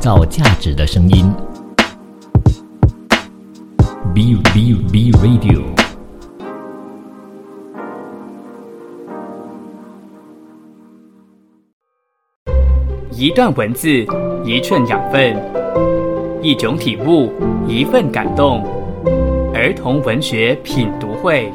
[0.00, 1.30] 造价值的声音。
[4.14, 5.60] B B B Radio。
[13.12, 13.90] 一段文字，
[14.42, 15.36] 一寸养分，
[16.42, 17.30] 一种体悟，
[17.68, 18.64] 一份感动。
[19.52, 21.52] 儿童文学品读会，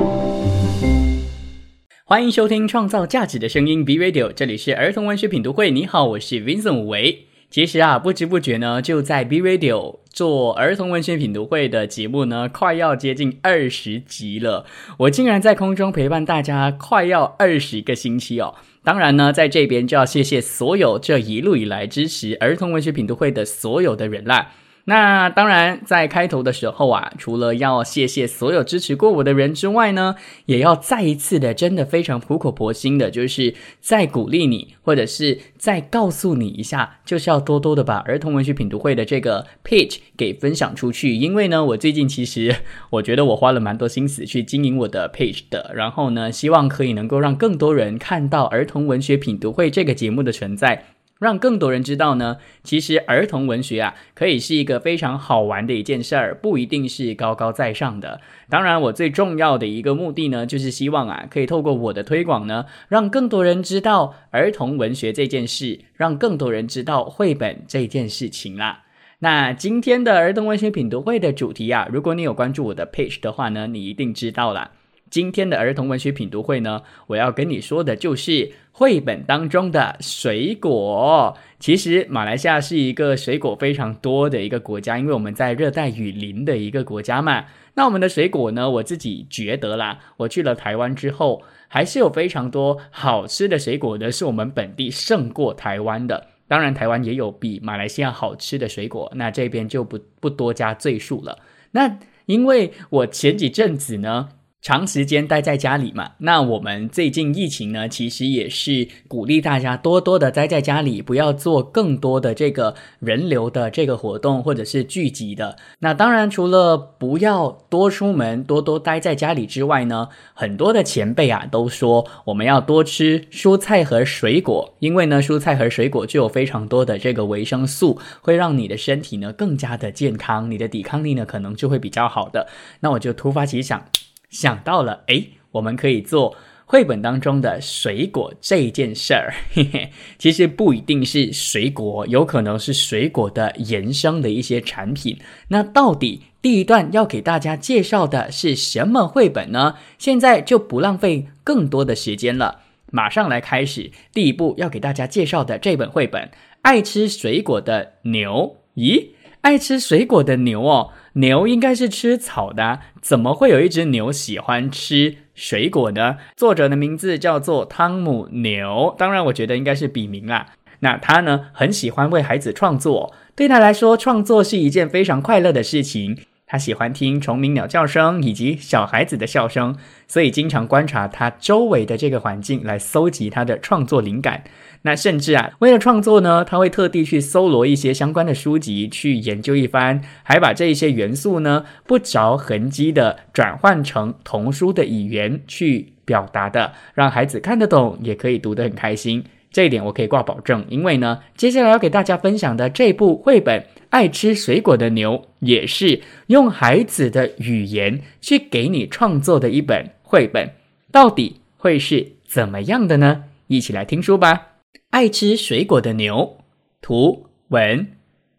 [2.06, 5.72] 欢迎收听创造价值的声音 B Radio，这里是儿童文学品读会。
[5.72, 7.26] 你好，我是 Vincent 吴维。
[7.56, 14.66] 其实啊，不知不觉呢，就在 B Radio 做儿童文学品读会的节目呢，快要接近二十集了。
[14.98, 18.56] 我竟然在空中陪伴大家快要二十个星期哦。
[18.84, 24.52] 当然呢，在这边就要谢谢所有这一路以来支持儿童文学品读会的所有的人啦。
[24.88, 41.16] 那当然，在开头的时候啊，除了要谢谢所有支持过我的人之外呢，也要再一次的，真的非常苦口婆心的，就是再鼓励你，或者是再告诉你一下，就是要多多的把儿童文学品读会的这个 page 给分享出去。
[41.16, 42.56] 因为呢，我最近其实
[42.92, 50.95] 我觉得我花了蛮多心思去经营我的 page 的，然后呢，希望可以能够让更多人看到儿童文学品读会这个节目的存在。
[51.20, 58.20] 让更多人知道呢，其实儿童文学啊，可以是一个非常好玩的一件事儿，不一定是高高在上的。
[58.50, 68.84] 当然，我最重要的一个目的呢，就是希望啊，可以透过我的推广呢，让更多人知道儿童文学这件事，让更多人知道绘本这件事情啦。
[69.20, 74.72] 那今天的儿童文学品读会的主题啊，如果你有关注我的 page 的话呢，你一定知道了。
[75.10, 81.38] 今天的儿童文学品读会呢，我要跟你说的就是绘本当中的水果。
[81.60, 87.46] 其实马来西亚是一个水果非常多的一个国家，因为我们在热带雨林的一个国家嘛。
[87.76, 96.28] 那我们的水果呢，我自己觉得啦，我去了台湾之后，还是有非常多好吃的水果的，是我们本地胜过台湾的。
[96.48, 101.40] 当然，台湾也有比马来西亚好吃的水果，那这边就不不多加赘述了。
[101.72, 104.30] 那因为我前几阵子呢。
[104.66, 115.56] 长时间待在家里嘛，那我们最近疫情呢，其实也是鼓励大家多多的待在家里，不要做更多的这个人流的这个活动或者是聚集的。
[115.82, 132.48] 那当然，除了不要多出门，多多待在家里之外呢，很多的前辈啊都说我们要多吃蔬菜和水果，因为呢，蔬菜和水果具有非常多的这个维生素，会让你的身体呢更加的健康，你的抵抗力呢可能就会比较好的。
[132.80, 133.86] 那我就突发奇想。
[134.30, 139.34] 想到了，哎，我们可以做绘本当中的水果这件事儿。
[139.54, 145.20] 嘿嘿，其实不一定是水果，有可能是水果的衍生的一些产品。
[145.50, 149.76] 那到底第一段要给大家介绍的是什么绘本呢？
[149.98, 153.92] 现在就不浪费更多的时间了，马上来开始。
[154.12, 156.24] 第一步要给大家介绍的这本绘本
[156.64, 158.58] 《爱吃水果的牛》。
[158.80, 159.10] 咦，
[159.42, 160.92] 爱吃水果的牛哦。
[161.18, 166.18] 牛应该是吃草的，怎么会有一只牛喜欢吃水果呢？
[166.36, 170.48] 作者的名字叫做汤姆牛，当然我觉得应该是笔名啦。
[170.80, 176.18] 那他呢，很喜欢为孩子创作，对他来说，创作是一件非常快乐的事情。
[176.48, 179.76] 他喜欢听虫鸣、鸟叫声以及小孩子的笑声，
[180.08, 184.44] 所以经常观察他周围的这个环境来搜集他的创作灵感。
[184.86, 199.24] 那甚至啊，为了创作呢，他会特地去搜罗一些相关的书籍去研究一番，还把这一些元素呢不着痕迹的转换成童书的语言去表达的，让孩子看得懂，也可以读得很开心。
[199.52, 203.60] 这一点我可以挂保证，因为呢，接下来要给大家分享的这部绘本
[203.90, 210.52] 《爱吃水果的牛》也是用孩子的语言去给你创作的一本绘本，
[210.92, 213.24] 到底会是怎么样的呢？
[213.48, 214.55] 一起来听书吧。
[214.90, 216.38] 爱吃水果的牛，
[216.82, 217.88] 图文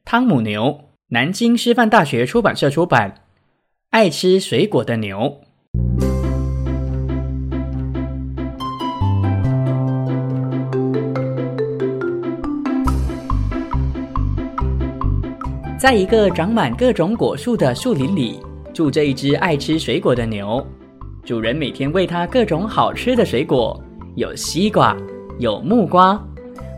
[0.05, 3.23] 汤姆牛，南京师范大学出版社出版。
[3.91, 5.41] 爱吃水果的牛，
[15.79, 18.41] 在一个长满各种果树的树林里，
[18.75, 20.67] 住着一只爱吃水果的牛。
[21.25, 23.81] 主人每天喂它各种好吃的水果，
[24.15, 24.97] 有西瓜，
[25.39, 26.23] 有木瓜。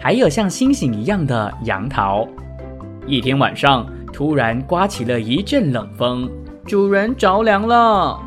[0.00, 2.26] 还有像星星一样的杨桃。
[3.06, 6.30] 一天晚上，突然刮起了一阵冷风，
[6.64, 8.18] 主人着凉了，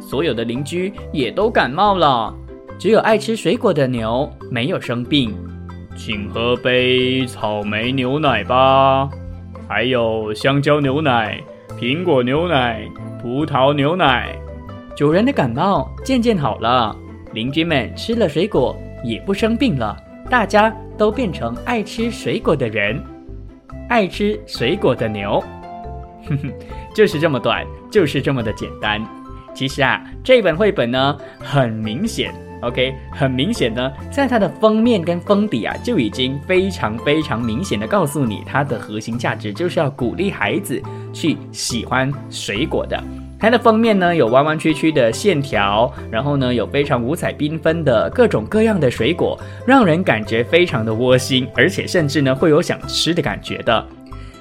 [0.00, 2.34] 所有的邻居也都感冒了，
[2.78, 5.34] 只有爱吃水果的牛没有生病。
[5.96, 9.08] 请喝杯草莓牛奶吧，
[9.68, 11.38] 还有香蕉牛奶、
[11.78, 12.82] 苹果牛奶、
[13.20, 14.34] 葡萄牛奶。
[14.96, 16.96] 主人的感冒渐渐好了，
[17.34, 18.74] 邻居们吃了水果
[19.04, 19.96] 也不生病了，
[20.30, 20.74] 大家。
[21.00, 23.02] 都变成爱吃水果的人。
[23.88, 25.42] 爱吃水果的牛。
[26.28, 26.52] 哼哼，
[26.94, 29.02] 就是这么短，就是这么的简单。
[29.54, 40.82] 其实啊，这本绘本呢，很明显，OK，很明显呢，在它的封面跟封底啊，就已经非常非常明显的告诉你，它的核心价值就是要鼓励孩子
[41.14, 43.02] 去喜欢水果的。
[43.40, 53.84] 它的封面呢，有弯弯曲曲的线条，然后呢，有非常五彩缤纷的各种各样的水果，让人感觉非常的窝心，而且甚至呢，会有想吃的感觉的。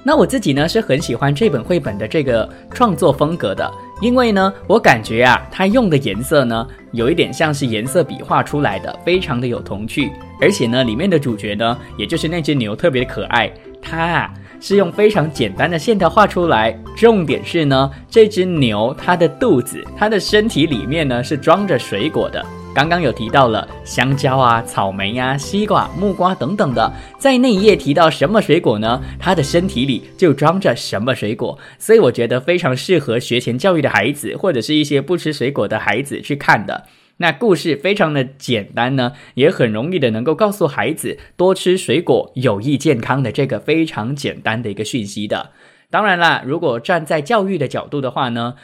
[0.03, 3.69] 那我自己呢是很喜欢这本绘本的这个创作风格的，
[4.01, 10.09] 因为呢，我感觉啊，它用的颜色呢，有一点像是颜色笔画出来的，非常的有童趣，
[10.41, 13.51] 而且呢，里面的主角呢，也就是那只牛，特别可爱，
[13.81, 22.45] 它啊是用非常简单的线条画出来，重点是呢，这只牛它的肚子，它的身体里面呢是装着水果的。
[22.75, 29.01] 刚刚有提到了香蕉啊、草莓呀、西瓜、木瓜等等的，在那一页提到什么水果呢？
[29.19, 36.85] 它的身体里就装着什么水果，所以我觉得非常适合学前教育的孩子，或者是一些不吃水果的孩子去看的。
[37.21, 45.51] 那故事非常的简单呢，也很容易的能够告诉孩子多吃水果有益健康的这个非常简单的一个讯息的。
[45.89, 48.55] 当然啦，如果站在教育的角度的话呢？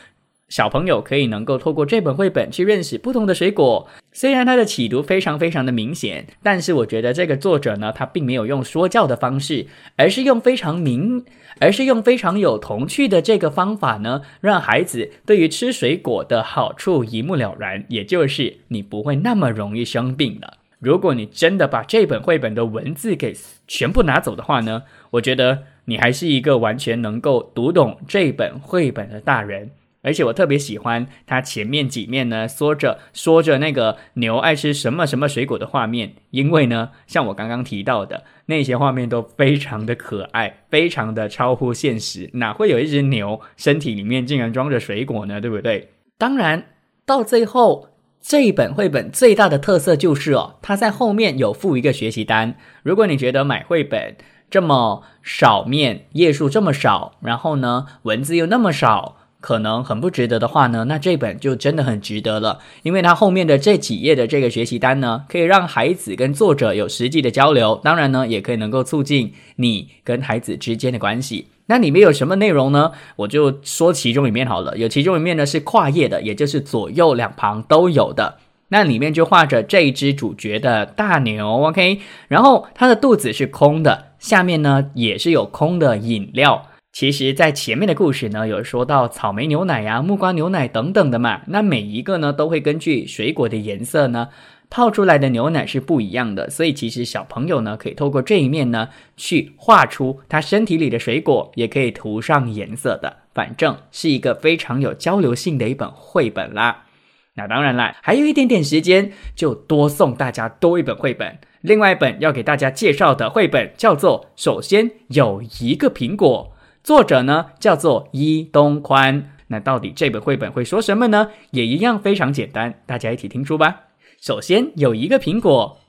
[0.48, 3.88] 小朋友可以能够透过这本绘本去认识不同的水果。
[4.14, 9.66] 虽然它的企图非常非常的明显，但是我觉得这个作者呢，他并没有用说教的方式，
[9.98, 11.26] 而是用非常明，
[11.60, 17.84] 而是用非常有童趣的这个方法呢，让孩子对于吃水果的好处一目了然。
[17.90, 20.58] 也就是你不会那么容易生病了。
[20.80, 23.36] 如果你真的把这本绘本的文字给
[23.68, 29.72] 全部拿走的话呢，我觉得你还是一个完全能够读懂这本绘本的大人。
[30.06, 45.42] 而且我特别喜欢它前面几面呢，说着说着那个牛爱吃什么什么水果的画面，因为呢，像我刚刚提到的那些画面都非常的可爱，非常的超乎现实，哪会有一只牛身体里面竟然装着水果呢？
[45.42, 45.90] 对不对？
[46.20, 46.68] 当然，
[47.04, 47.90] 到最后
[48.22, 52.56] 这一本绘本最大的特色就是哦，它在后面有附一个学习单。
[52.84, 54.16] 如果你觉得买绘本
[54.52, 59.18] 这么少面，页数这么少，然后呢，文字又那么少。
[59.46, 71.46] 可能很不值得的话呢，那这本就真的很值得了，因为它后面的这几页的这个学习单呢，可以让孩子跟作者有实际的交流，当然呢，也可以能够促进你跟孩子之间的关系。
[71.68, 72.94] 那里面有什么内容呢？
[73.18, 78.38] 我就说其中一面好了，有其中一面呢是跨页的，也就是左右两旁都有的。
[78.70, 82.00] 那里面就画着这一只主角的大牛，OK，
[82.30, 86.66] 然后它的肚子是空的，下面呢也是有空的饮料。
[86.96, 91.42] 其实，在前面的故事呢，有说到草莓牛奶呀、木瓜牛奶等等的嘛。
[91.48, 94.30] 那每一个呢，都会根据水果的颜色呢，
[94.70, 96.50] 泡出来的牛奶是不一样的。
[96.50, 98.88] 所以，其实小朋友呢，可以透过这一面呢，
[99.18, 103.18] 去画出他身体里的水果，也可以涂上颜色的。
[103.34, 106.86] 反正是一个非常有交流性的一本绘本啦。
[107.34, 111.38] 那当然啦，还有一点点时间，就多送大家多一本绘本。
[111.60, 116.52] 另外一本要给大家介绍的绘本叫做《首先有一个苹果》。
[116.86, 121.32] 作者呢叫做伊东宽，那到底这本绘本会说什么呢？
[121.50, 123.86] 也一样非常简单，大家一起听书吧。
[124.22, 125.80] 首先有一个苹果，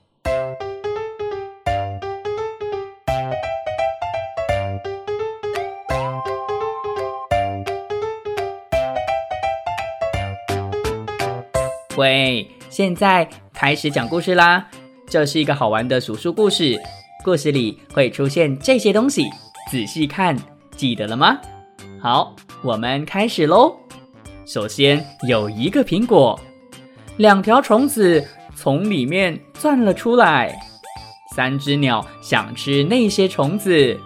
[11.95, 14.67] 喂，现在开始讲故事啦。
[15.07, 16.75] 这是一个好玩的数数故事，
[17.23, 19.25] 故事里会出现这些东西，
[19.69, 20.35] 仔细看。
[20.77, 21.39] 记得了吗？
[21.99, 23.75] 好，我们开始喽。
[24.45, 26.39] 首先有一个苹果，
[27.17, 28.23] 两条虫子
[28.55, 30.55] 从里面钻了出来，
[31.35, 33.99] 三只鸟想吃那些虫子，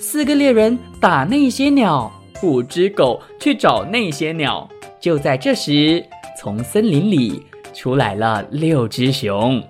[0.00, 2.10] 四个猎人打那些鸟，
[2.42, 4.66] 五只狗去找那些鸟。
[4.98, 6.02] 就在这时，
[6.40, 7.44] 从森林里
[7.74, 9.62] 出来了六只熊，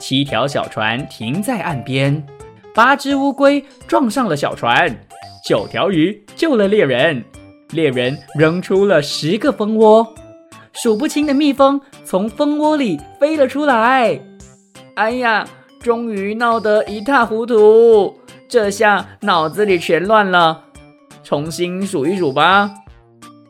[0.00, 2.26] 七条小船停在岸边，
[2.74, 4.94] 八只乌龟撞上了小船。
[5.42, 7.24] 九条鱼救了猎人，
[7.70, 10.14] 猎人扔出了十个蜂窝，
[10.72, 14.20] 数不清的蜜蜂从蜂窝里飞了出来。
[14.94, 15.44] 哎呀，
[15.80, 20.62] 终于闹得一塌糊涂，这下脑子里全乱了。
[21.24, 22.70] 重新数一数吧。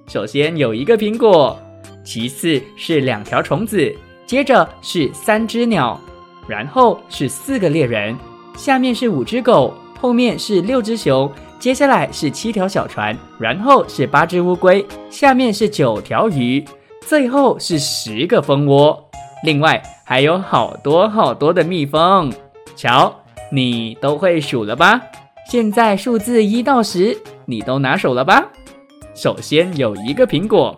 [0.08, 1.60] 首先有一个苹果，
[2.02, 3.94] 其次是两条虫子，
[4.24, 6.00] 接着是三只鸟，
[6.48, 8.16] 然后是四个猎人，
[8.56, 11.30] 下面是五只狗，后面是六只熊。
[11.62, 16.64] 接下来是七条小船，然后是八只乌龟，下面是九条鱼，
[17.02, 19.08] 最后是十个蜂窝。
[19.44, 22.32] 另外还有好多好多的蜜蜂。
[22.74, 23.14] 瞧，
[23.52, 25.00] 你都会数了吧？
[25.48, 27.16] 现在数字一到十，
[27.46, 28.44] 你都拿手了吧？
[29.14, 30.74] 首先有一个苹果，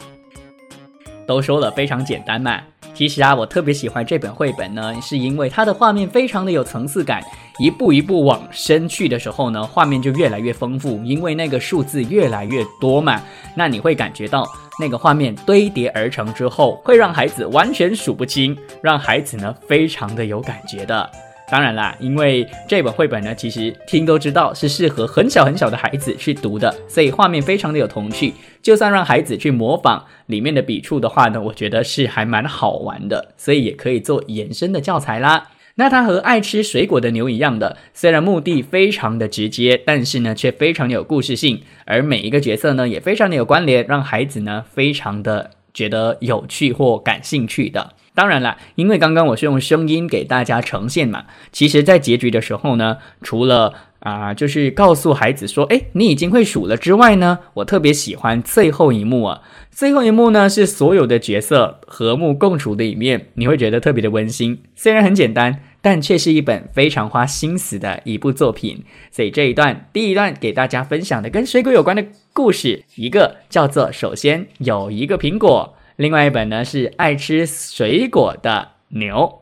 [1.27, 2.61] 都说了非常简单嘛。
[2.93, 7.23] 其实啊，我特别喜欢这本绘本呢，是因为它的画面非常的有层次感，
[7.59, 13.23] 一步一步往深去的时候呢，画面就越来越丰富，因为那个数字越来越多嘛，
[13.57, 14.45] 那你会感觉到
[14.81, 21.09] 那个画面堆叠而成之后，会让孩子完全数不清，让孩子呢非常的有感觉的。
[21.47, 28.33] 当然啦，因为这本绘本呢，其实听都知道是适合很小很小的孩子去读的，所以画面非常的有童趣。
[28.63, 35.51] 就算让孩子去模仿里面的笔触的话呢，我觉得是还蛮好玩的，所以也可以做延伸的教材啦。
[35.77, 47.95] 那它和爱吃水果的牛一样的，虽然目的非常的直接，但是呢却非常有故事性，而每一个角色呢也非常的有关联，让孩子呢非常的觉得有趣或感兴趣的。
[48.15, 59.41] 当然了，因为刚刚我是用声音给大家呈现嘛，其实，在结局的时候呢，除了啊，就是告诉孩子说，哎，你已经会数了之外呢，我特别喜欢最后一幕啊。
[59.71, 64.63] 最后一幕呢，是所有的角色和睦共处的一面，你会觉得特别的温馨。
[64.77, 68.85] 虽然很简单，但却是一本非常花心思的一部作品。
[69.11, 75.75] 所以这一段，第一段给大家分享的跟水果有关的故事，一个叫做“首先有一个苹果”。
[75.97, 79.41] 另外一本呢是爱吃水果的牛，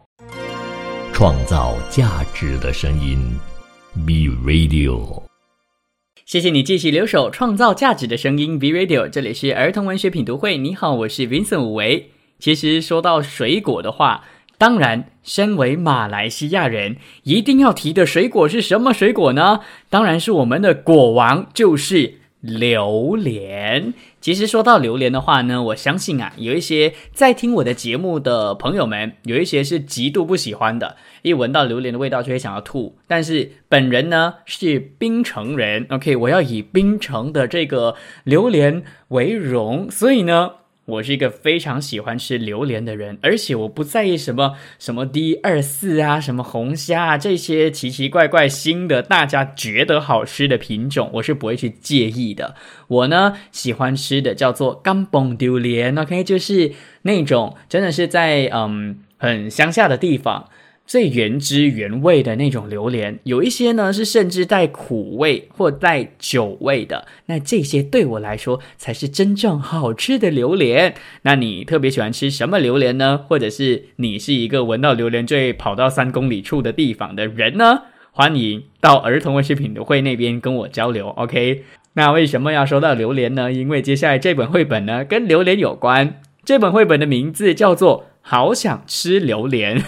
[1.12, 3.18] 创造价值的声音
[4.06, 5.22] ，B Radio。
[6.24, 9.08] 谢谢你继续留守，创造价值的声音，B Radio。
[9.08, 12.10] 这里是儿童文学品读会，你好，我是 Vincent 武维。
[12.38, 14.24] 其实说到水果的话，
[14.56, 19.60] 当然，身为马来西亚人，一定要提的水果是什么水果呢？
[19.90, 22.21] 当然是我们的果王，就是。
[22.42, 32.98] 榴莲，其实说到榴莲的话呢，我相信啊，有一些在听我的节目的朋友们，有一些是极度不喜欢的，一闻到榴莲的味道就会想要吐。
[33.06, 37.94] 但是本人呢是槟城人，OK，我要以槟城的这个
[38.24, 40.50] 榴莲为荣，所以呢。
[40.84, 52.56] 我是一个非常喜欢吃榴莲的人，而且我不在意什么什么 D 二四啊，什么红虾啊这些奇奇怪怪新的大家觉得好吃的品种，我是不会去介意的。
[52.88, 56.72] 我呢喜欢吃的叫做干崩榴莲，OK，就是
[57.02, 60.48] 那种真的是在嗯很乡下的地方。
[60.84, 67.06] 最原汁原味的那种榴莲，有一些呢是甚至带苦味或带酒味的。
[67.26, 70.94] 那这些对我来说才是真正好吃的榴莲。
[71.22, 73.24] 那你特别喜欢吃什么榴莲呢？
[73.26, 77.84] 或者是你是一个闻到榴莲就会跑到三公里处的地方的人呢？
[78.10, 81.08] 欢迎到儿童文学品读会那边跟我交流。
[81.08, 83.50] OK，那为什么要说到榴莲呢？
[83.50, 86.20] 因为接下来这本绘本呢跟榴莲有关。
[86.44, 88.08] 这本绘本的名字叫做。
[88.22, 89.82] 好想吃榴莲，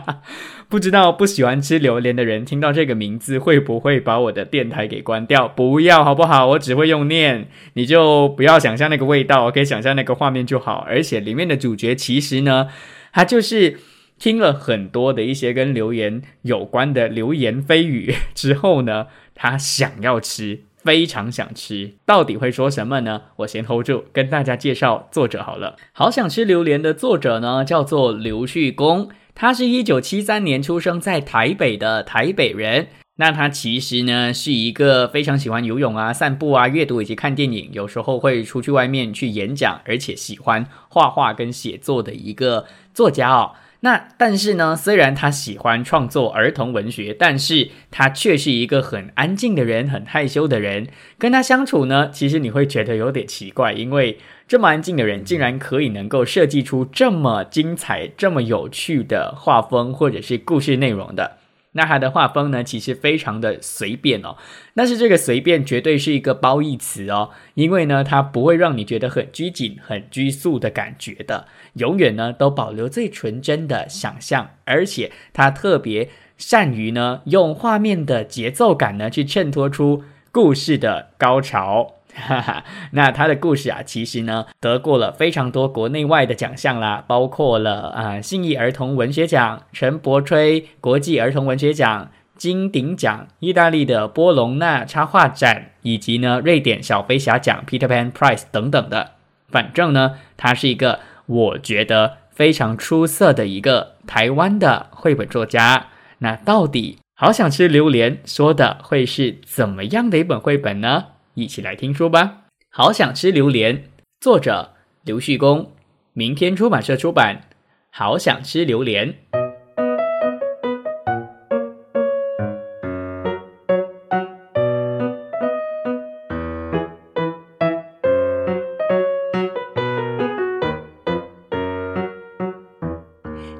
[0.68, 5.46] 不知道不喜欢吃榴莲的人听到这个名字会不会把我的电台给关掉？
[5.46, 6.46] 不要好不好？
[6.48, 10.84] 我只会用念，你就不要想象那个味道，我可以想象那个画面就好。
[10.88, 12.68] 而且里面的主角其实呢，
[13.12, 13.78] 他就是
[14.18, 20.64] 听了很多的一些跟留言有关的流言蜚语之后呢，他想要吃。
[20.88, 23.20] 非常想吃，到底会说什么呢？
[23.36, 25.76] 我先 hold 住，跟大家介绍作者好了。
[25.92, 32.86] 好想吃榴莲的作者呢，叫做刘旭公，他是一九七三年出生在台北的台北人。
[33.16, 42.64] 那他其实呢是一个非常喜欢游泳啊、散步啊、阅读以及看电影，有时候会出去外面去演讲，而且喜欢画画跟写作的一个
[42.94, 43.52] 作家哦。
[43.80, 50.88] 那但是呢，虽然他喜欢创作儿童文学，但是他却是一个很安静的人，很害羞的人。
[51.16, 54.18] 跟他相处呢，其实你会觉得有点奇怪，因为
[54.48, 61.37] 这么安静的人，竟然可以能够设计出这么精彩、这么有趣的画风或者是故事内容的。
[61.78, 64.36] 那他的画风呢，其实非常的随便哦。
[64.74, 81.97] 但是这个随便绝对是一个褒义词哦，因为呢，它不会让你觉得很拘谨、很拘束的感觉的，永远呢都保留最纯真的想象，而且他特别善于呢用画面的节奏感呢去衬托出故事的高潮。
[82.18, 99.12] 哈哈，那他的故事啊，其实呢得过了非常多国内外的奖项啦，包括了啊信义儿童文学奖、陈伯吹国际儿童文学奖、金鼎奖、意大利的波隆纳插画展，以及呢瑞典小飞侠奖 Peter Pan Prize 等等的。
[99.48, 105.86] 反正呢，他是一个我觉得非常出色的一个台湾的绘本作家。
[106.18, 111.06] 那到底好想吃榴莲说的会是怎么样的一本绘本呢？
[111.38, 112.46] 一起来听说吧。
[112.68, 113.84] 好想吃榴莲
[114.20, 115.70] 作者刘旭公。
[116.12, 117.42] 明天出版社出版
[117.90, 119.14] 好想吃榴莲。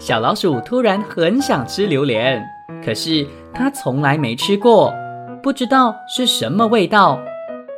[0.00, 2.42] 小老鼠突然很想吃榴莲
[2.84, 4.92] 可是它从来没吃过
[5.42, 7.20] 不知道是什么味道。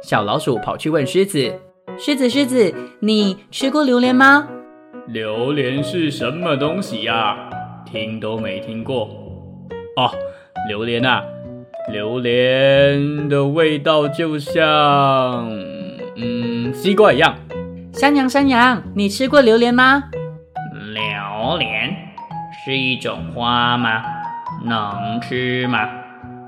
[0.02, 1.60] 小老鼠跑去问狮子
[1.98, 4.48] ：“狮子，狮子，你吃过榴莲吗
[5.06, 7.36] ？”“榴莲是什么东西呀？
[7.84, 9.08] 听都没听过。
[9.96, 10.10] ”“哦，
[10.68, 11.22] 榴莲啊，
[11.92, 14.64] 榴莲的味道就像……
[16.16, 17.36] 嗯，西瓜一样。
[17.92, 20.04] ”“山羊，山羊，你吃过榴莲吗
[20.94, 21.94] ？”“榴莲
[22.64, 24.02] 是一种花吗？
[24.64, 25.88] 能吃吗？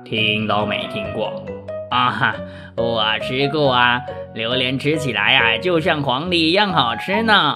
[0.04, 1.44] 听都没听过。”
[1.92, 2.34] 啊哈，
[2.74, 4.00] 我吃过啊，
[4.34, 7.54] 榴莲吃起来呀，就像黄梨一样好吃呢。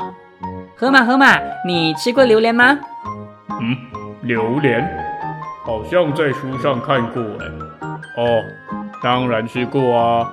[0.76, 2.78] 河马，河马，你吃过榴莲吗？
[3.62, 3.74] 嗯，
[4.24, 4.86] 榴莲，
[5.64, 7.46] 好像在书上看过哎。
[8.18, 8.42] 哦，
[9.02, 10.30] 当然吃过啊。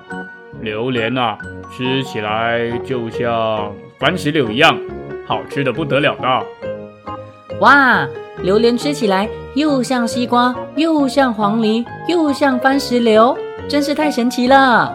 [0.60, 1.38] 榴莲啊，
[1.72, 4.78] 吃起来就像番石榴一样，
[5.26, 6.46] 好吃的不得了的。
[7.62, 8.06] 哇，
[8.42, 13.38] 榴莲吃起来又像西瓜，又像黄梨，又像番石榴。
[13.70, 14.94] 真是太神奇了！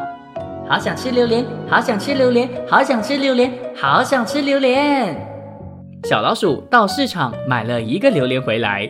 [0.68, 5.16] 好想吃榴莲，好想吃榴莲，好想吃榴莲，好想吃榴莲。
[6.04, 8.88] 小老鼠到市场买了一个榴莲回来，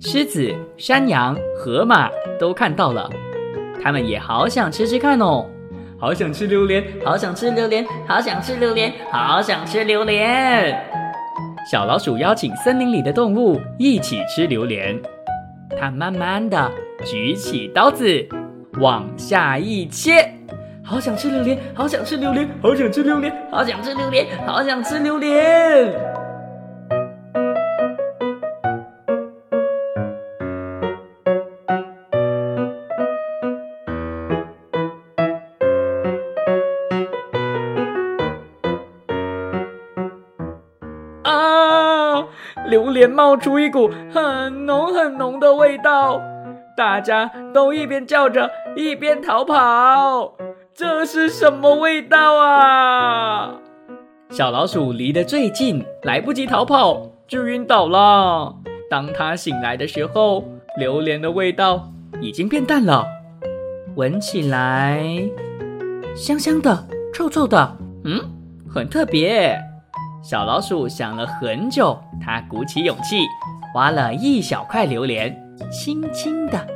[0.00, 3.10] 狮子、山羊、河马都看到了，
[3.82, 5.46] 他们也好想吃吃看哦。
[5.98, 10.78] 好想吃榴莲，好想吃榴莲，好想吃榴莲，好想吃榴莲。
[11.70, 15.00] 小老鼠邀请森林里的动物一起吃榴莲，
[15.80, 16.70] 它慢慢的
[17.04, 18.28] 举起刀子。
[18.80, 20.34] 往下一切，
[20.84, 25.94] 好想吃榴莲，好想吃榴莲，好想吃榴莲，好想吃榴莲，好想吃榴莲。
[41.22, 42.26] 啊！
[42.66, 46.20] 榴莲冒出一股很浓很浓的味道。
[46.76, 50.34] 大家都一边叫着，一边逃跑。
[50.74, 53.54] 这是什么味道啊？
[54.30, 58.56] 小老鼠离得最近，来不及逃跑就晕倒了。
[58.90, 60.44] 当它醒来的时候，
[60.76, 63.06] 榴莲的味道已经变淡了，
[63.94, 65.04] 闻起来
[66.16, 68.20] 香香的、臭臭的，嗯，
[68.68, 69.56] 很特别。
[70.20, 73.24] 小老鼠想了很久，它鼓起勇气，
[73.74, 75.40] 挖了一小块榴莲。
[75.70, 76.66] 轻轻的，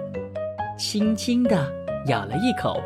[0.79, 1.69] 轻轻的
[2.09, 2.83] 咬了一口。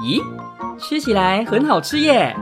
[0.00, 0.18] 咦，
[0.78, 2.34] 吃起来很好吃耶！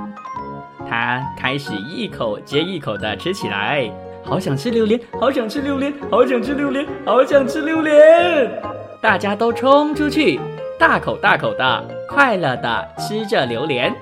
[0.88, 3.90] 他开始一口接一口的吃起来，
[4.24, 8.62] 好想吃榴莲，好想吃榴莲，好想吃榴莲，好想吃榴莲！
[9.02, 10.40] 大家都冲出去，
[10.78, 11.84] 大口大口的。
[12.08, 13.94] 快乐的吃着榴莲，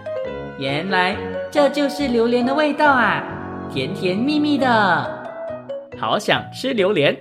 [0.59, 1.17] 原来
[1.51, 3.23] 这就是榴莲的味道啊，
[3.73, 4.67] 甜甜蜜蜜的，
[5.99, 7.17] 好想吃榴莲。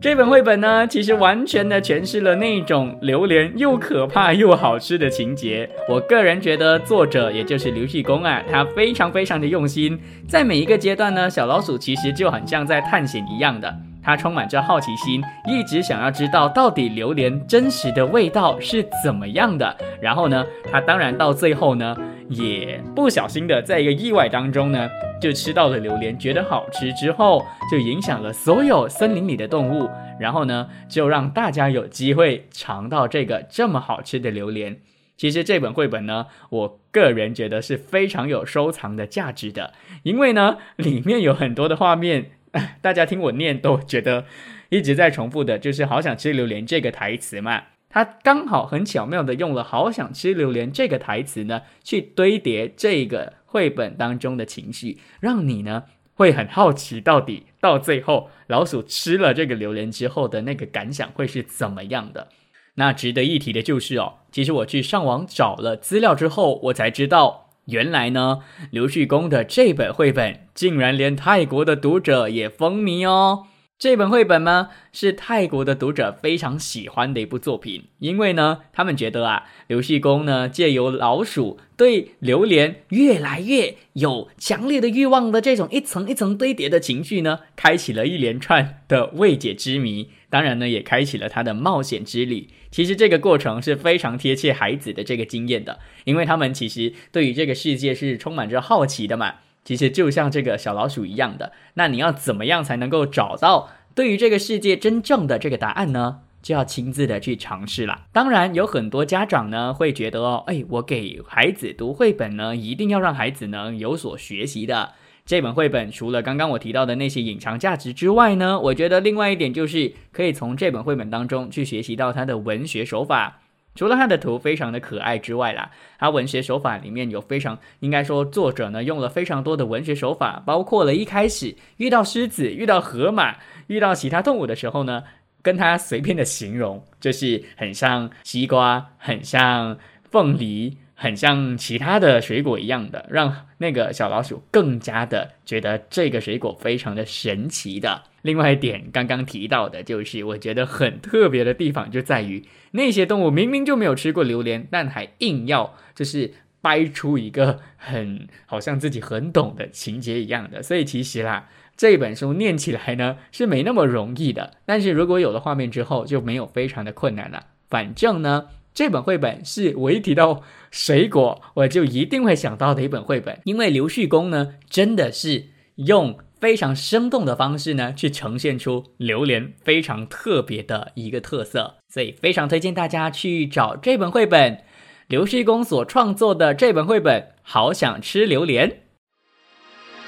[0.00, 5.68] 这本绘本呢，其实完全的诠释了那种榴莲又可怕又好吃的情节。
[5.88, 13.74] 我个人觉得，作者也就是刘旭公啊，他非常非常的用心，在每一个阶段呢，小老鼠其实就很像在探险一样的。
[14.08, 19.76] 他充满着好奇心，一直想要知道到底榴莲真实的味道是怎么样的。
[20.00, 21.94] 然后呢，他当然到最后呢，
[22.30, 24.88] 也不小心的在一个意外当中呢，
[25.20, 29.90] 就吃到了榴莲，觉得好吃之后，就影响了所有森林里的动物。
[30.18, 34.78] 然后呢，就让大家有机会尝到这个这么好吃的榴莲。
[35.18, 42.30] 其实这本绘本呢，我个人觉得是非常有收藏的价值的，因为呢，里面有很多的画面。
[42.80, 44.24] 大家听我念都觉得
[44.70, 47.62] 一直在重复的，就是“好想吃榴莲”这个台词嘛。
[47.90, 55.84] 他刚好很巧妙的用了“好想吃榴莲”这个台词呢，去堆叠这个绘本当中的情绪，让你呢
[56.14, 62.28] 会很好奇，到底到最后老鼠吃了这个榴莲之后的那个感想会是怎么样的。
[62.74, 67.47] 那值得一提的就是哦，其实我去上网找了资料之后，我才知道。
[67.68, 68.38] 原来呢，
[68.70, 73.46] 刘旭公的这本绘本竟然连泰国的读者也风靡哦。
[73.78, 90.10] 这本绘本呢，是泰国的读者非常喜欢的一部作品，因为呢，他们觉得啊，刘旭公呢借由老鼠对榴莲越来越有强烈的欲望的这种一层一层堆叠的情绪呢，开启了一连串的未解之谜。
[90.28, 92.48] 当然呢，也开启了他的冒险之旅。
[92.72, 99.36] 其实这个过程是非常贴切孩子的这个经验的，因为他们其实对于这个世界是充满着好奇的嘛。
[99.68, 106.20] 其实就像这个小老鼠一样的，那你要怎么样才能够找到对于这个世界真正的这个答案呢？
[106.40, 108.06] 就要亲自的去尝试啦。
[108.10, 114.92] 当然，有很多家长呢会觉得哦，哎，我给孩子读绘本呢，一定要让孩子呢有所学习的。
[115.26, 123.40] 这本绘本除了刚刚我提到的那些隐藏价值之外呢，我觉得另外一点就是可以从这本绘本当中去学习到它的文学手法。
[123.78, 133.36] 除了它的图非常的可爱之外啦，它文学手法里面有非常应该说作者呢用了非常多的文学手法，包括了一开始遇到狮子、遇到河马、
[133.68, 135.04] 遇到其他动物的时候呢，
[135.42, 139.78] 跟它随便的形容，就是很像西瓜，很像
[140.10, 140.76] 凤梨。
[141.00, 148.02] 很像其他的水果一样的，让那个小老鼠更加的觉得这个水果非常的神奇的。
[148.22, 160.60] 另外一点，刚刚提到的就是我觉得很特别的地方，就在于那些动物明明就没有吃过榴莲，但还硬要就是掰出一个很好像自己很懂的情节一样的。
[160.60, 167.46] 所以其实啦，这本书念起来呢是没那么容易的，但是如果有了画面之后，就没有非常的困难了。
[167.68, 168.48] 反正呢。
[168.74, 184.62] 这本绘本是我一提到水果，我就一定会想到的一本绘本，因为刘旭公呢，真的是用非常生动的方式呢，去呈现出榴莲非常特别的一个特色，所以非常推荐大家去找这本绘本，
[185.06, 188.70] 刘旭公所创作的这本绘本《好想吃榴莲》，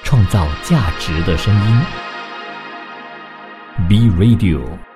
[0.04, 1.80] 创造价值的声音
[3.88, 4.89] ，Be Radio。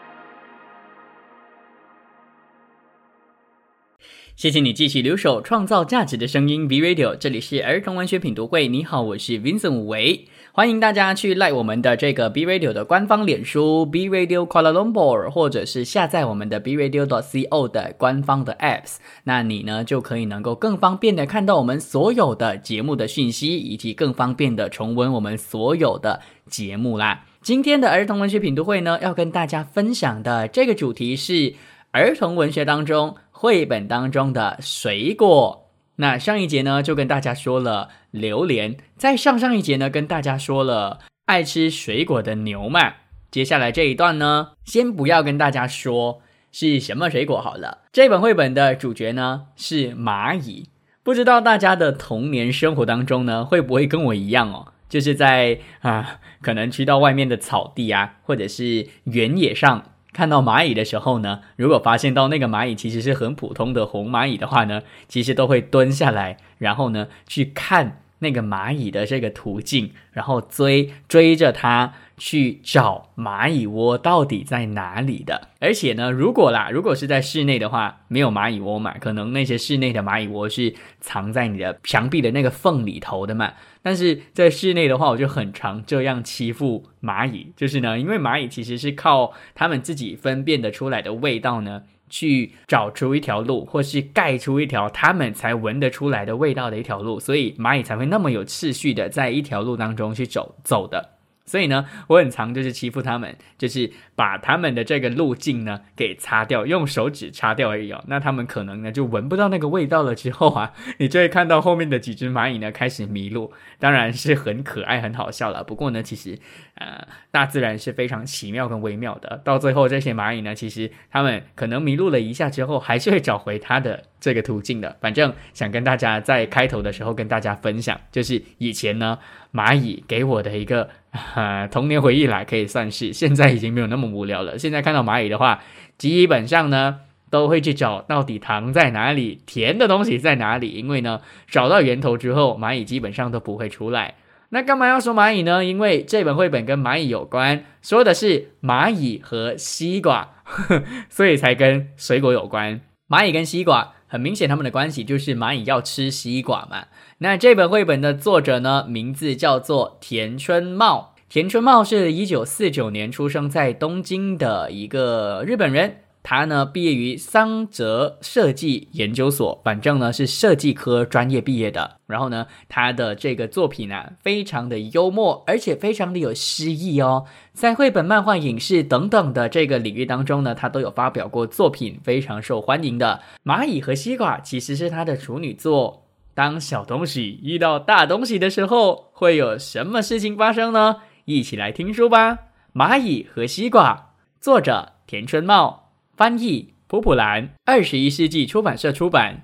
[4.37, 8.67] 谢谢你继续留守创造价值的声音 B Radio，这里是儿童文学品读会。
[8.67, 27.25] 你好，我是 Vincent 维，欢迎大家去赖我们的这个 B Radio 的官方脸书 B Radio Kuala Lumpur，或者是下载我们的 B Radio dot co 的官方的 apps，那你呢就可以能够更方便的看到我们所有的节目的讯息，以及更方便的重温我们所有的节目啦。
[27.41, 31.55] 今天的儿童文学品读会呢，要跟大家分享的这个主题是
[31.93, 33.15] 儿童文学当中。
[33.45, 42.95] 绘本当中的水果，那上一节呢就跟大家说了榴莲，在上上一节呢跟大家说了爱吃水果的牛嘛。
[43.31, 47.83] 接下来这一段呢，先不要跟大家说是什么水果好了。
[47.93, 50.71] 这本绘本的主角呢是蚂蚁，
[51.03, 59.91] 不知道大家的童年生活当中呢会不会跟我一样哦，就是在啊可能去到外面的草地啊，或者是原野上。
[60.15, 71.93] 看到蚂蚁的时候呢，如果发现到那个蚂蚁其实是很普通的红蚂蚁的话呢，其实都会蹲下来，然后呢去看那个蚂蚁的这个途径，然后追追着它。
[72.17, 75.49] 去找蚂蚁窝到底在哪里的？
[75.61, 83.53] 而且呢，如果啦，如果是在室内的话，没有蚂蚁窝嘛，可能那些室内的蚂蚁窝是藏在你的墙壁的那个缝里头的嘛。
[83.83, 101.11] 但是在室内的话，我就很常这样欺负蚂蚁，就是呢，因为蚂蚁其实是靠它们自己分辨得出来的味道呢，去找出一条路，或是盖出一条它们才闻得出来的味道的一条路，所以蚂蚁才会那么有秩序的在一条路当中去走走的。
[101.47, 108.03] 所以呢，我很常就是欺负他们，就是把他们的这个路径呢给擦掉，用手指擦掉而已哦。
[108.07, 110.15] 那他们可能呢就闻不到那个味道了。
[110.15, 115.63] 之后啊，你就会看到后面的几只蚂蚁呢开始迷路，当然是很可爱、很好笑了。
[115.63, 116.39] 不过呢，其实
[116.77, 119.41] 呃，大自然是非常奇妙跟微妙的。
[119.45, 124.97] 到最后，这些蚂蚁呢，其实他们可能迷路了一下之后，还是会找回它的这个途径的。
[125.01, 129.19] 反正想跟大家在开头的时候跟大家分享，就是以前呢。
[129.55, 130.91] 蚂蚁给我的一个
[131.71, 134.59] 童年回忆来，可以算是现在已经没有那么无聊了。
[134.59, 135.63] 现在看到蚂蚁的话，
[135.97, 140.71] 基本上呢都会去找到底糖在哪里，甜的东西在哪里。
[140.71, 144.15] 因为呢找到源头之后，蚂蚁基本上都不会出来。
[144.51, 145.65] 那干嘛要说蚂蚁呢？
[145.65, 152.81] 因为这本绘本跟蚂蚁有关，说的是蚂蚁和西瓜，呵 所以才跟水果有关。
[153.15, 156.87] 蚂蚁跟西瓜很明显，他们的关系就是蚂蚁要吃西瓜嘛。
[157.19, 161.15] 那这本绘本的作者呢，名字叫做田春茂。
[161.29, 165.99] 田春茂是一九四九年出生在东京的一个日本人。
[166.27, 171.99] 他呢，毕业于桑泽设计研究所，反正呢是设计科专业毕业的。
[172.07, 177.27] 然后呢，他的这个作品呢，非常的幽默，而且非常的有诗意哦。
[177.53, 183.21] 在绘本、漫画、影视等等的这个领域当中呢，他都有发表过作品，非常受欢迎的。
[183.45, 186.07] 蚂蚁和西瓜其实是他的处女作。
[186.33, 190.97] 当小东西遇到大东西的时候，会有什么事情发生呢？
[191.27, 192.39] 一起来听书吧。
[192.73, 195.84] 蚂蚁和西瓜，作者田春茂，
[196.17, 199.43] 翻译普普兰，二十一世纪出版社出版，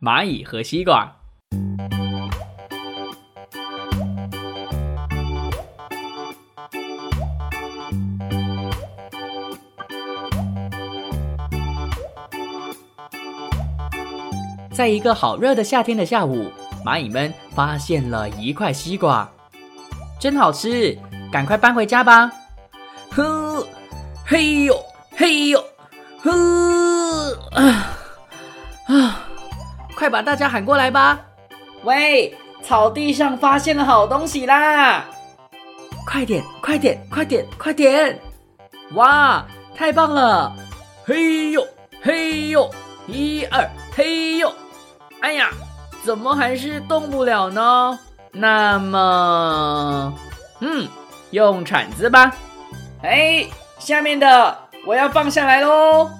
[0.04, 1.14] 《蚂蚁和西瓜》。
[14.72, 16.50] 在一个好热的夏天的下午，
[16.84, 19.30] 蚂蚁们发现了一块西瓜，
[20.18, 20.98] 真好吃，
[21.30, 22.28] 赶快搬回家吧！
[23.12, 23.64] 呵，
[24.26, 24.74] 嘿呦，
[25.12, 25.62] 嘿呦。
[26.22, 27.96] 呵，啊
[28.86, 29.20] 啊！
[29.96, 31.20] 快把大家喊过来吧！
[31.84, 35.04] 喂，草地上发现了好东西啦！
[36.06, 38.18] 快点，快点，快点，快点！
[38.94, 40.52] 哇，太棒了！
[41.04, 41.66] 嘿呦，
[42.02, 42.70] 嘿呦，
[43.06, 44.52] 一二，嘿呦！
[45.20, 45.50] 哎呀，
[46.04, 47.98] 怎么还是动不了呢？
[48.32, 50.14] 那么，
[50.60, 50.88] 嗯，
[51.30, 52.32] 用铲子吧。
[53.02, 53.46] 哎，
[53.78, 56.10] 下面的我要放下来喽！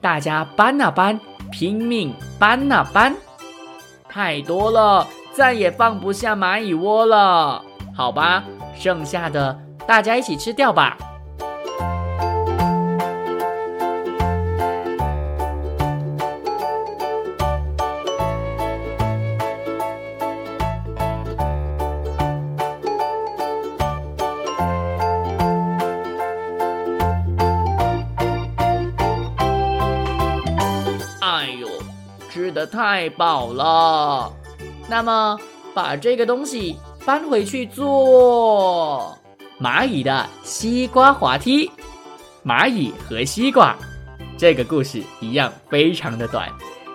[0.00, 1.18] 大家搬啊搬，
[1.50, 3.14] 拼命搬啊搬，
[4.08, 7.62] 太多了，再也放不下蚂蚁窝了。
[7.94, 8.44] 好吧。
[8.78, 10.98] 剩下的大家一起吃掉吧。
[32.96, 34.32] 太饱了。
[34.88, 35.38] 那么，
[35.74, 36.76] 把这个东西。
[37.04, 39.16] 搬回去做
[39.60, 41.70] 蚂蚁的西瓜滑梯。
[42.44, 43.76] 蚂蚁和西瓜
[44.36, 46.50] 这个故事一样非常的短。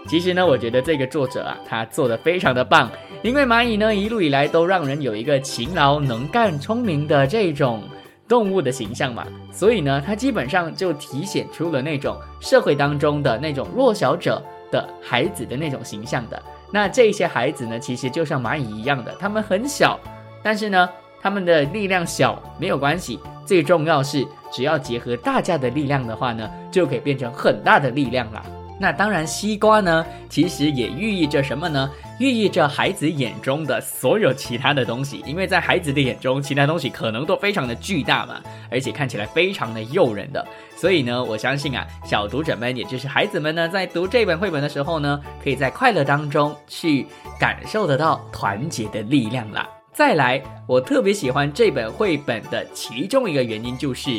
[0.09, 2.91] 其实呢，我觉得这个作者啊，他做的非常的棒。
[3.21, 7.83] 因为蚂蚁呢，一路以来都让人有一个勤劳、能干、聪明的这种
[8.27, 16.41] 动物的形象嘛，所以呢，他基本上就体现出了那种社会当中的那种弱小者的孩子的那种形象的。
[16.71, 19.99] 那这些孩子呢，其实就像蚂蚁一样的，他们很小，
[20.41, 20.89] 但是呢，
[21.21, 28.45] 他们的力量小没有关系，最重要是只要结合大家的力量的话呢，就可以变成很大的力量了。
[28.81, 31.87] 那当然，西瓜呢，其实也寓意着什么呢？
[32.17, 38.41] 寓意着孩子眼中的所有其他的东西，因为在孩子的眼中，其他东西可能都非常的巨大嘛，
[38.71, 40.43] 而且看起来非常的诱人的。
[40.75, 47.05] 所以呢，我相信啊，小读者们，也就是孩子们呢，在读这本绘本的时候呢，可以在快乐当中去
[47.39, 49.69] 感受得到团结的力量啦。
[50.01, 54.09] 再来，我特别喜欢这本绘本的其中一个原因，就是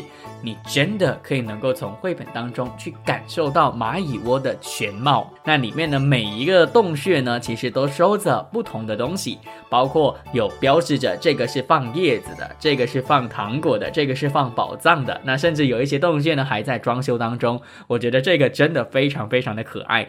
[0.41, 5.29] 你真的可以能够从绘本当中去感受到蚂蚁窝的全貌。
[5.45, 15.21] 那里面的每一个洞穴呢，其实都收着不同的东西，包括有标志着这个是放叶子的，这个是放糖果的，这个是放宝藏的。
[15.25, 20.09] 那甚至有一些洞穴呢还在装修当中，我觉得这个真的非常非常的可爱。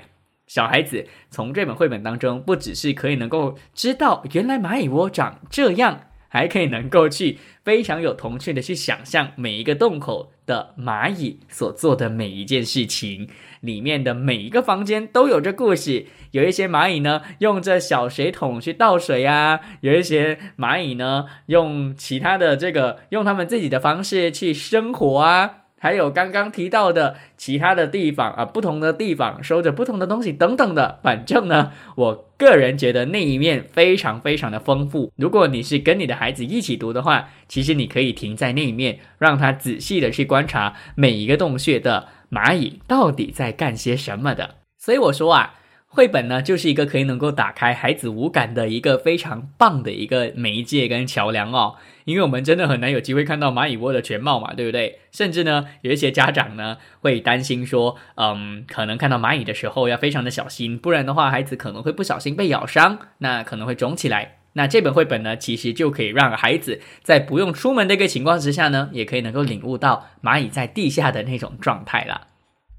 [0.53, 13.27] 小孩子从这本绘本当中，不只是可以能够知道原来蚂蚁窝长这样，还可以能够去非常有童趣的去想象每一个洞口的蚂蚁所做的每一件事情，
[13.61, 16.05] 里面的每一个房间都有着故事。
[16.29, 25.62] 有一些蚂蚁呢，用这小水桶去倒水啊；有一些蚂蚁呢，用其他的这个用他们自己的方式去生活啊。
[25.83, 35.11] 还有刚刚提到的其他的地方啊，不同的地方收着不同的东西等等的，反正呢，我个人觉得那一面非常非常的丰富。
[35.17, 44.55] 如果你是跟你的孩子一起读的话，其实你可以停在那一面，让他仔细的去观察每一个洞穴的蚂蚁到底在干些什么的。
[44.79, 45.55] 所以我说啊。
[45.95, 51.75] 绘本呢，就是一个可以能够打开孩子五感的一个非常棒的一个媒介跟桥梁哦。
[52.05, 55.01] 因为我们真的很难有机会看到蚂蚁窝的全貌嘛，对不对？
[55.11, 64.37] 甚至呢，有一些家长呢会担心说，嗯，可能看到蚂蚁的时候要非常的小心，不然的话，孩子可能会不小心被咬伤，那可能会肿起来。
[64.53, 72.29] 那这本绘本呢，其实就可以让孩子在不用出门的一个情况之下呢，也可以能够领悟到蚂蚁在地下的那种状态了。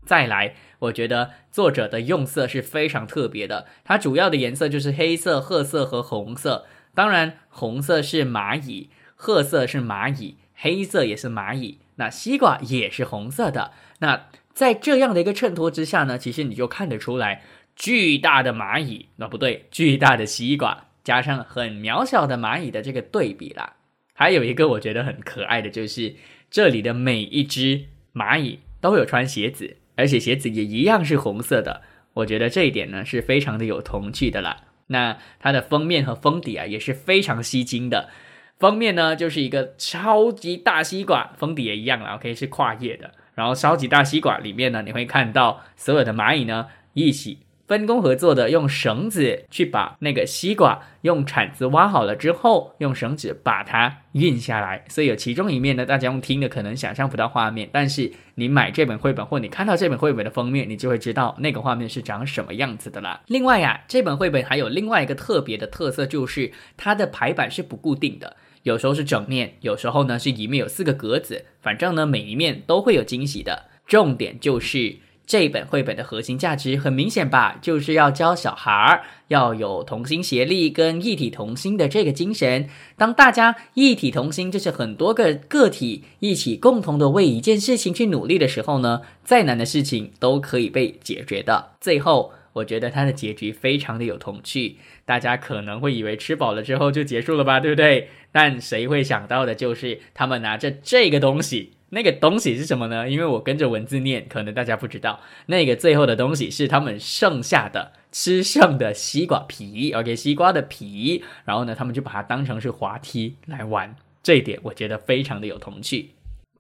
[0.05, 0.55] 再来。
[0.81, 6.67] 我觉得作者的用色是非常特别的，它主要的颜色就是黑色、褐色和红色。
[6.95, 11.79] 当然，红色是蚂蚁，褐色是蚂蚁，黑色也是蚂蚁。
[11.97, 13.73] 那西瓜也是红色的。
[14.01, 17.43] 那在这样的一个衬托之下呢，其实你就看得出来，
[17.75, 23.77] 巨大的蚂蚁，那不对，巨大的西瓜加上很渺小的蚂蚁的这个对比啦。
[24.13, 26.15] 还有一个我觉得很可爱的就是，
[26.51, 29.79] 这里的每一只蚂蚁都有穿鞋子。
[29.97, 31.83] 而且鞋子也一样是红色的，
[32.15, 34.63] 我觉得这一点呢是非常的有童趣的啦。
[34.89, 38.11] 那它的封面和封底啊也是非常吸睛的。
[38.59, 43.13] 封面呢就是一个超级大西瓜，封底也一样了，OK 是跨页的。
[43.35, 54.85] 然后超级大西瓜里面呢，你会看到所有的蚂蚁呢一起分工合作的用绳子去把那个西瓜用铲子挖好了之后，用绳子把它运下来。
[54.89, 63.23] 所以有其中一面呢，大家用听的可能想象不到画面，但是你买这本绘本或你看到这本绘本的封面，你就会知道那个画面是长什么样子的啦。
[63.29, 73.71] 另外呀，这本绘本还有另外一个特别的特色，就是它的排版是不固定的，有时候是整面，有时候呢是一面有四个格子，反正呢每一面都会有惊喜的。
[73.87, 74.97] 重点就是。
[75.27, 82.69] 这本绘本的核心价值很明显吧，就是要教小孩儿要有同心协力跟一体同心的这个精神。
[82.97, 91.71] 当大家一体同心，就是很多个个体一起共同的为一件事情去努力的时候呢，再难的事情都可以被解决的。
[91.81, 94.77] 最后，我觉得它的结局非常的有童趣。
[95.07, 98.09] 大家可能会以为吃饱了之后就结束了吧，对不对？
[98.31, 101.73] 但谁会想到的就是他们拿着这个东西。
[101.95, 103.09] 那个东西是什么呢？
[103.09, 105.21] 因为我跟着文字念，可能大家不知道。
[105.47, 111.23] 那个最后的东西是他们剩下的吃剩的西瓜皮，OK，西瓜的皮。
[111.45, 113.95] 然后呢，他们就把它当成是滑梯来玩。
[114.25, 116.11] 这一点我觉得非常的有童趣。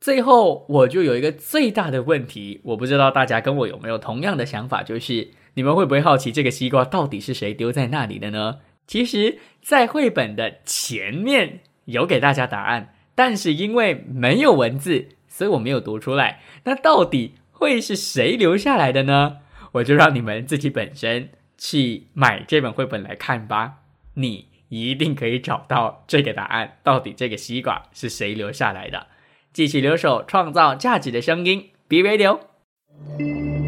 [0.00, 8.58] 最后，我就有一个最大的问题，我不知道大家跟我有没有同样的想法，就是你们会不会好奇这个西瓜到底是谁丢在那里的呢？
[8.86, 15.08] 其实，在绘本的前面有给大家答案，但是因为没有文字。
[15.34, 19.38] 所以我没有读出来，那到底会是谁留下来的呢？
[19.72, 23.78] 我就让你们自己本身去买这本绘本来看吧，
[24.14, 26.76] 你一定可以找到这个答案。
[26.84, 29.08] 到底这个西瓜是谁留下来的？
[29.52, 32.38] 继续留守创造价值的声音，Be Radio，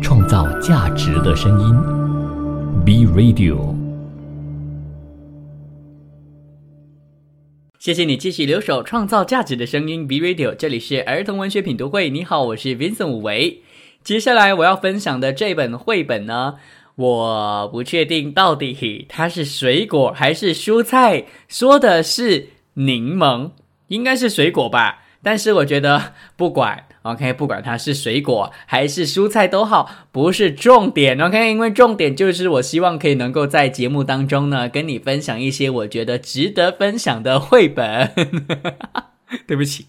[0.00, 1.74] 创造价值的声音
[2.84, 3.75] ，Be Radio。
[7.86, 12.10] 谢谢你继续留守创造价值的声音，B Radio，这里是儿童文学品读会。
[12.10, 13.62] 你好，我是 Vincent 武维。
[14.02, 16.56] 接下来我要分享的这本绘本呢，
[16.96, 23.52] 我不确定到底它是水果还是蔬菜，说的是柠檬，
[23.86, 25.04] 应该是水果吧。
[25.22, 38.10] 但是我觉得不管，OK，不管它是水果还是蔬菜都好，不是重点，OK，因为重点就是我希望可以能够在节目当中呢，跟你分享一些我觉得值得分享的绘本。
[39.46, 39.86] 对不起，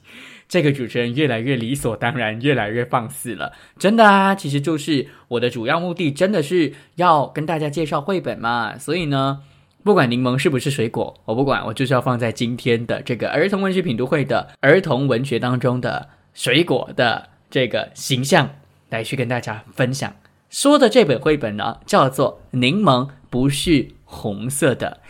[0.48, 3.54] 这个主持人越来越理所当然，越来越放肆了。
[3.78, 9.40] 真的啊，其实就是我的主要目的，真的是要跟大家介绍绘本嘛，所以呢。
[9.84, 18.52] 不管柠檬是不是水果，我不管，我就是要放在今天的这个儿童文学品读会的儿童文学当中的水果的这个形象
[18.90, 20.14] 来去跟大家分享。
[20.52, 25.02] 说的这本绘本呢，叫做《柠檬不是红色的》。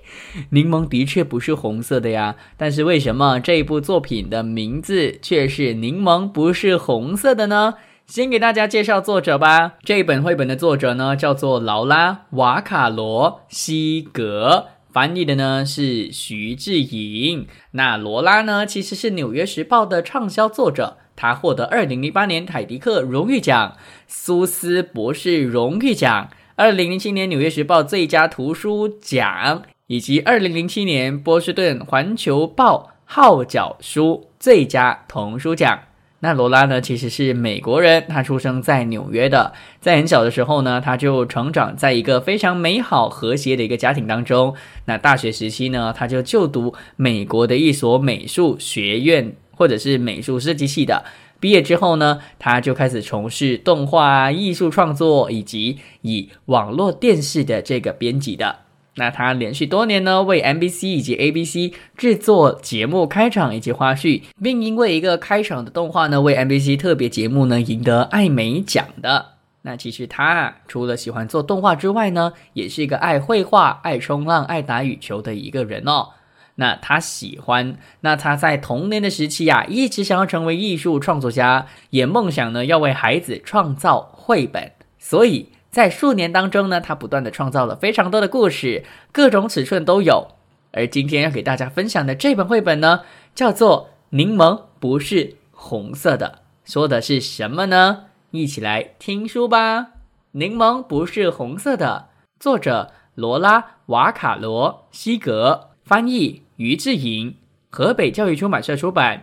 [0.48, 7.74] 柠檬的确不是红色的呀，但是为什么这部作品的名字却是《柠檬不是红色的》呢？
[8.06, 9.74] 先给大家介绍作者吧。
[9.84, 17.46] 这一本绘本的作者呢，叫做劳拉·瓦卡罗西格，翻译的呢是徐志颖。
[17.70, 23.76] 那罗拉呢，其实是《纽约时报》的畅销作者，他获得二零零八年凯迪克荣誉奖、
[24.06, 35.84] 苏斯博士荣誉奖、二零零七年《纽约时报》最佳图书奖，以及二零零七年波士顿环球报号角书最佳童书奖。
[36.24, 39.52] 那罗拉呢，其实是美国人，她出生在纽约的。
[39.80, 44.54] 在很小的时候呢，她就成长在一个非常美好和谐的一个家庭当中。
[44.84, 51.04] 那大学时期呢，她就就读美国的一所美术学院，或者是美术设计系的。
[51.40, 58.60] 毕业之后呢，她就开始从事动画艺术创作，以及以网络电视的这个编辑的。
[58.96, 69.26] 那他连续多年呢，为 NBC 以及 ABC 制作节目开场以及花絮，并因为一个开场的动画呢，为 NBC 特别节目呢赢得艾美奖的。
[69.62, 76.08] 那其实他啊，除了喜欢做动画之外呢，也是一个爱绘画、爱冲浪、爱打羽球的一个人哦。
[76.56, 85.48] 那他喜欢，那他在童年的时期呀，一直想要成为艺术创作家，也梦想呢要为孩子创造绘本，所以。
[85.72, 90.28] 在数年当中呢，他不断的创造了非常多的故事，各种尺寸都有。
[90.72, 93.00] 而今天要给大家分享的这本绘本呢，
[93.34, 98.04] 叫做《柠檬不是红色的》，说的是什么呢？
[98.32, 99.80] 一起来听书吧。
[100.32, 102.08] 《柠檬不是红色的》，
[102.38, 107.34] 作者罗拉·瓦卡罗西格，翻译于志颖，
[107.70, 109.16] 河北教育出版社出版。《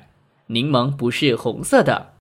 [0.48, 2.14] 柠檬不是红色的》。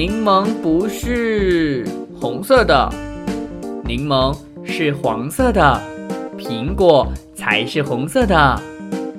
[0.00, 1.86] 柠檬不是
[2.18, 2.90] 红色的，
[3.84, 4.34] 柠檬
[4.64, 5.78] 是黄色的。
[6.38, 8.58] 苹果才是红色的。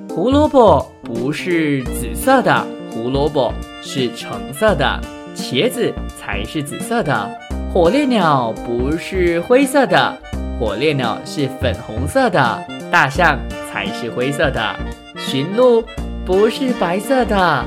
[0.08, 5.00] 胡萝卜不是紫色的，胡萝卜是橙色的。
[5.36, 7.30] 茄子才是紫色的。
[7.72, 10.12] 火烈鸟不是灰色的，
[10.58, 12.60] 火烈鸟是粉红色的。
[12.90, 13.38] 大象
[13.70, 14.74] 才是灰色的。
[15.16, 15.84] 驯鹿
[16.26, 17.64] 不是白色的，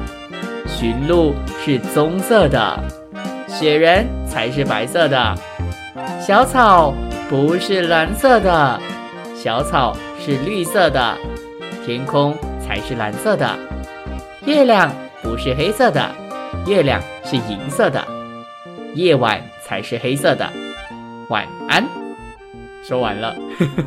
[0.67, 2.77] 驯鹿是棕色的。
[3.57, 5.33] 雪人才是白色的。
[6.19, 6.93] 小草
[7.29, 8.81] 不是蓝色的，
[9.33, 11.17] 小草是绿色的。
[11.85, 13.57] 天空才是蓝色的。
[14.45, 14.93] 月亮
[15.23, 16.13] 不是黑色的，
[16.67, 18.05] 月亮是银色的。
[18.93, 20.51] 夜晚才是黑色的。
[21.29, 21.81] 晚安。
[22.83, 23.33] 说完了，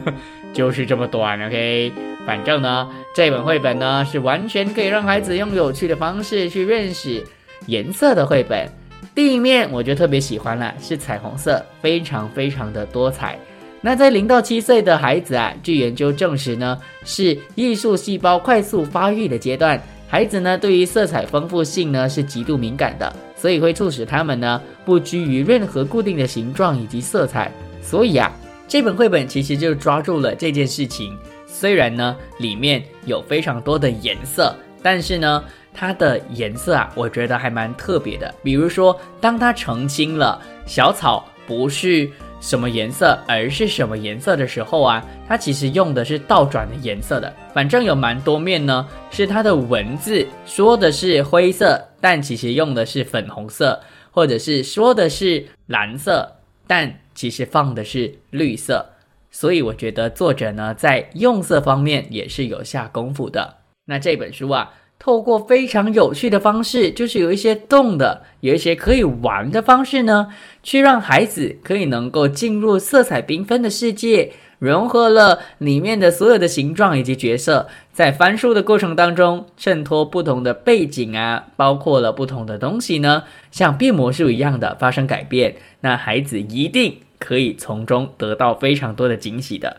[0.55, 1.93] 就是这么短，OK。
[2.27, 7.23] 反正呢，这本绘本呢是完全可以让孩子用有趣的方式去认识
[7.67, 8.67] 颜色的绘本。
[9.15, 13.39] 第一面我就特别喜欢了，是彩虹色，非常非常的多彩。
[13.81, 27.53] 那在零到七岁的孩子啊，据研究证实呢，是艺术细胞快速发育的阶段，孩子呢对于色彩丰富性呢是极度敏感的，所以会促使他们呢不拘于任何固定的形状以及色彩。
[27.81, 28.33] 所以啊，
[28.67, 31.17] 这本绘本其实就抓住了这件事情。
[31.47, 35.43] 虽然呢里面有非常多的颜色，但是呢。
[35.79, 38.35] 它的颜色啊，我觉得还蛮特别的。
[38.43, 42.11] 比如说，当它澄清了小草不是
[42.41, 47.33] 什么颜色，而是什么颜色的时候啊，它其实用的是倒转的颜色的。
[47.55, 58.85] 反正有蛮多面呢，是它的文字说的是灰色，但其实用的是粉红色，或者是说的是蓝色，但其实放的是绿色。
[59.31, 63.59] 所以我觉得作者呢，在用色方面也是有下功夫的。
[63.85, 64.73] 那这本书啊。
[64.99, 70.29] 透过非常有趣的方式，就是有一些动的，有一些可以玩的方式呢，
[70.63, 83.23] 去让孩子可以能够进入色彩缤纷的世界，融合了里面的所有的形状以及角色，在翻书的过程当中，衬托不同的背景啊，包括了不同的东西呢，
[83.53, 89.77] 像变魔术一样的发生改变，那孩子一定可以从中得到非常多的惊喜的。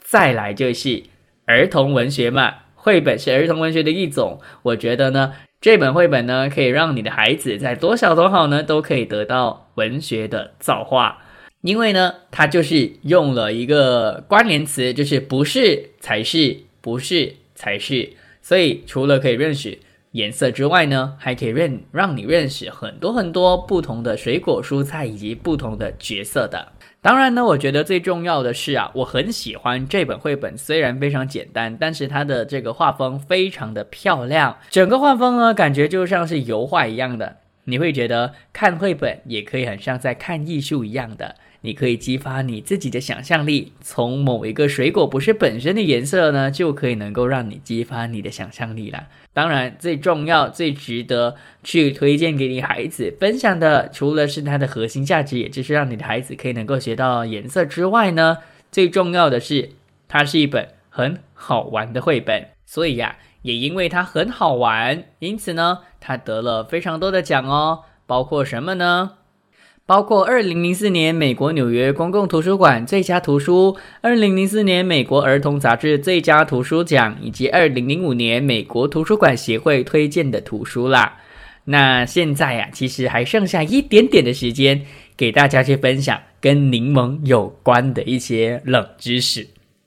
[0.00, 1.04] 再来就是
[1.46, 2.65] 儿童文学嘛。
[2.86, 11.18] 绘本是儿童文学的一种，我觉得呢，这本绘本呢，可以让你的孩子在多小多好呢，都可以得到文学的造化，
[11.62, 18.10] 因为呢，它就是用了一个关联词，就是不是才是，不是才是，
[18.40, 19.80] 所以除了可以认识
[20.12, 26.68] 颜色之外呢，还可以认让你认识很多很多不同的水果、蔬菜以及不同的角色的。
[27.06, 37.36] 当然呢，我觉得最重要的是啊，我很喜欢这本绘本，虽然非常简单，但是它的这个画风非常的漂亮，整个画风呢，感觉就像是油画一样的，
[37.66, 41.36] 你会觉得看绘本也可以很像在看艺术一样的。
[41.66, 49.08] 你可以激发你自己的想象力，从某一个水果不是本身的颜色呢，就可以能够让你激发你的想象力了。
[49.32, 58.38] 当然，最重要、最值得去推荐给你孩子分享的，除了是它的核心价值，也就是让你的孩子可以能够学到颜色之外呢，
[58.70, 59.70] 最重要的是，
[60.06, 62.46] 它是一本很好玩的绘本。
[62.64, 69.14] 所以呀，也因为它很好玩，因此呢，它得了非常多的奖哦，包括什么呢？
[69.86, 81.18] 包括二零零四年美国纽约公共图书馆最佳图书，二零零四年美国儿童杂志最佳图书奖，以及二零零五年美国图书馆协会推荐的图书啦。
[81.66, 84.82] 那现在呀，其实还剩下一点点的时间，
[85.16, 89.46] 给大家去分享跟柠檬有关的一些冷知识。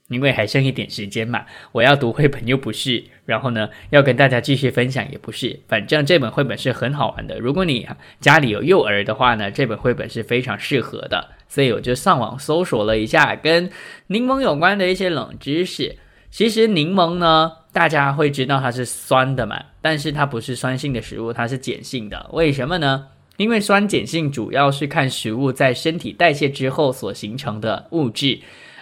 [0.09, 7.39] 因为还剩一点时间嘛，我要读绘本又不是，然后呢，要跟大家继续分享也不是，反正这本绘本是很好玩的。
[7.39, 7.87] 如果你
[8.19, 11.29] 家里有幼儿的话呢，这本绘本是非常适合的。
[11.47, 13.71] 所以我就上网搜索了一下跟
[14.07, 15.95] 柠檬有关的一些冷知识。
[16.29, 22.29] 其实柠檬呢，大家会知道它是酸的嘛，但是它不是酸性的食物，它是碱性的。
[22.33, 23.07] 为什么呢？
[23.37, 28.39] 因为酸碱性主要是看食物在身体代谢之后所形成的物质。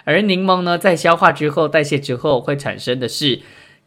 [0.08, 3.40] 而柠檬呢，在消化之后、代谢之后，会产生的是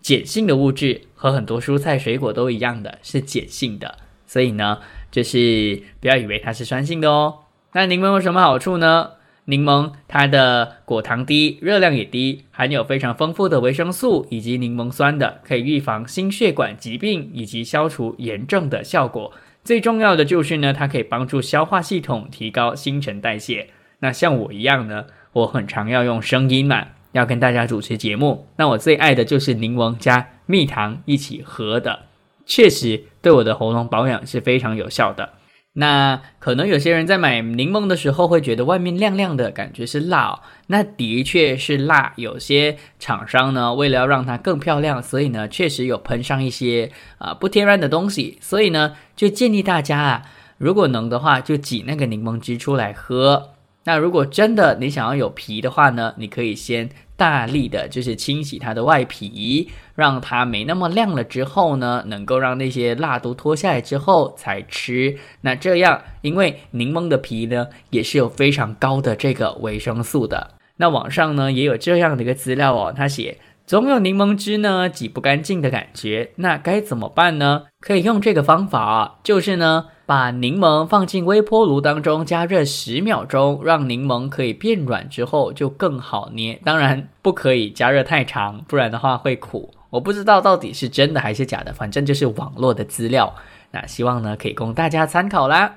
[0.04, 3.98] 碱性的物质，和很多蔬菜水果都一样的是碱性的。
[4.28, 4.78] 所以呢，
[5.10, 7.40] 就是不要以为它是酸性的哦。
[7.74, 9.14] 那柠檬有什么好处呢？
[9.46, 19.34] 柠檬它的果糖低，热量也低，含有非常丰富的维生素以及柠檬酸的，可以预防心血管疾病以及消除炎症的效果。
[19.64, 23.70] 最重要的就是呢，它可以帮助消化系统提高新陈代谢。
[24.02, 25.06] 那像我一样呢？
[25.34, 28.48] 我很常要用声音嘛，要跟大家主持节目。
[28.58, 32.02] 那我最爱的就是柠檬加蜜糖一起喝的，
[32.46, 35.34] 确实对我的喉咙保养是非常有效的。
[35.74, 42.12] 那可能有些人在买柠檬的时候会觉得外面亮亮的感觉是辣，哦，那的确是辣。
[42.18, 48.38] 有些厂商呢，为了要让它更漂亮，所以呢，确实有喷上一些啊不天然的东西。
[48.42, 50.24] 所以呢，就建议大家啊，
[50.58, 53.52] 如果能的话，就挤那个柠檬汁出来喝。
[53.84, 56.90] 那如果真的你想要有皮的话呢，你可以先。
[57.18, 65.16] 大力的就是清洗它的外皮，让它没那么亮了之后呢，能够让那些蜡都脱下来之后才吃。
[65.42, 70.56] 那这样，因为柠檬的皮呢也是有非常高的这个维生素的。
[70.78, 73.38] 那网上呢也有这样的一个资料哦，他写。
[73.68, 77.66] 总有柠檬汁呢挤不干净的感觉，那该怎么办呢？
[77.80, 86.60] 可以用这个方法，就是呢把柠檬放进微波炉当中加热十秒钟，让柠檬可以变软之后就更好捏。
[86.66, 89.74] 当然不可以加热太长，不然的话会苦。
[89.90, 93.34] 我不知道到底是真的还是假的，反正就是网络的资料。
[93.72, 95.76] 那希望呢可以供大家参考啦。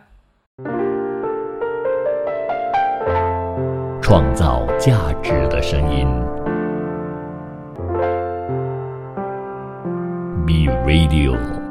[4.02, 6.08] 创造价值的声音。
[10.44, 11.63] ，Be Radio